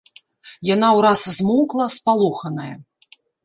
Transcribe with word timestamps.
Яна 0.69 0.89
ўраз 0.97 1.21
змоўкла, 1.37 1.85
спалоханая. 1.99 2.71